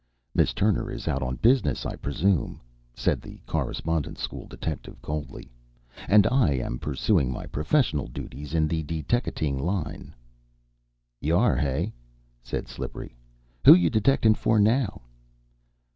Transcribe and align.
"Miss 0.33 0.51
Turner 0.51 0.89
is 0.89 1.07
out 1.07 1.21
on 1.21 1.35
business, 1.35 1.85
I 1.85 1.95
presume," 1.95 2.59
said 2.95 3.21
the 3.21 3.39
Correspondence 3.45 4.19
School 4.19 4.47
detective 4.47 4.99
coldly, 4.99 5.51
"and 6.09 6.25
I 6.25 6.53
am 6.53 6.79
pursuing 6.79 7.31
my 7.31 7.45
professional 7.45 8.07
duties 8.07 8.55
in 8.55 8.67
the 8.67 8.81
deteckating 8.81 9.59
line." 9.61 10.15
"Yar, 11.19 11.55
hey?" 11.55 11.93
said 12.41 12.67
Slippery. 12.67 13.15
"Who 13.63 13.75
you 13.75 13.91
detectin' 13.91 14.33
for 14.35 14.57
now?" 14.57 15.03